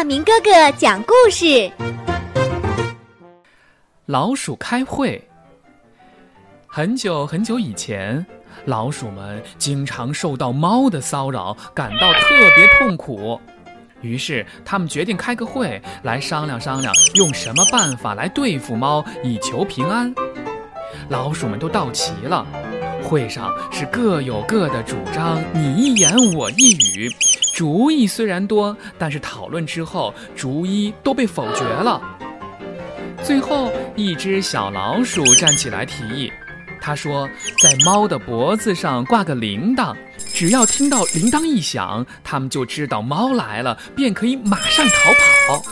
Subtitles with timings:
[0.00, 1.70] 大明哥哥讲故事。
[4.06, 5.22] 老鼠开会。
[6.66, 8.24] 很久很久以前，
[8.64, 13.38] 老鼠们经常受到猫的骚扰，感到特别痛苦。
[14.00, 20.10] 于是，他们决定开个会，来商量商量，用什么办法来对付猫，以求平安。
[21.10, 22.46] 老鼠们都到齐了，
[23.02, 27.14] 会上是各有各的主张，你一言我一语。
[27.60, 32.00] 主意虽然多，但是讨论之后，逐一都被否决了。
[33.22, 36.32] 最后一只小老鼠站起来提议，
[36.80, 37.28] 他说
[37.62, 39.94] ：“在猫的脖子上挂个铃铛，
[40.32, 45.12] 只要听到铃铛一响，它们就知道猫来了，便可以马上逃
[45.58, 45.62] 跑。”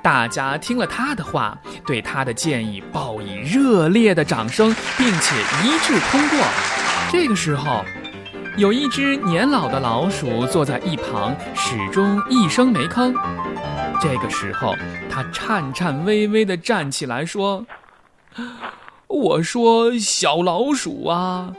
[0.00, 6.38] 大家听了他的话，对他的建议报以热烈的掌声，并且一致通过。
[7.12, 7.84] 这个时候。
[8.56, 13.12] 有一只年老的老鼠坐在一旁，始终一声没吭。
[14.00, 14.76] 这个时候，
[15.10, 17.66] 它颤颤巍巍地站起来说
[19.08, 21.52] ：“我说，小老鼠啊，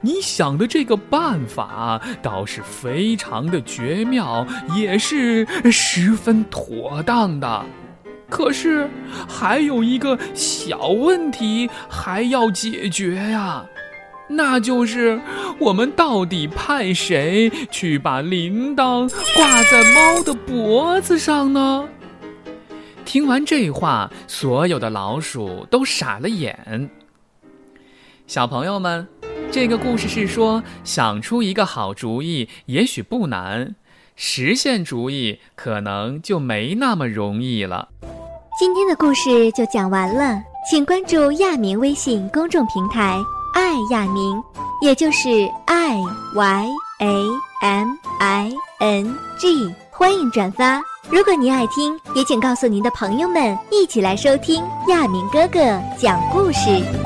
[0.00, 7.64] 你想的这个办法倒是非常的绝妙，也是十分妥当的。
[8.28, 8.90] 可是，
[9.28, 13.64] 还有一个小问题还要解决呀。”
[14.28, 15.20] 那就是
[15.58, 21.88] 我们到底派谁去把铃铛挂在猫的脖子上呢？
[23.04, 26.90] 听完这话，所有的老鼠都傻了眼。
[28.26, 29.06] 小朋友们，
[29.52, 33.76] 这个故事是说，想出一个好主意也许不难，
[34.16, 37.90] 实现主意可能就没那么容易了。
[38.58, 43.20] 今天的故事就讲完了，请关注亚明微信公众平台。
[43.64, 44.44] 艾亚明，
[44.82, 45.98] 也就是 I
[46.34, 46.66] Y
[47.00, 47.24] A
[47.62, 47.88] M
[48.20, 50.82] I N G，欢迎转发。
[51.08, 57.03] 如果您爱听，也请告诉您的朋友们，一起来收听亚明哥哥讲故事。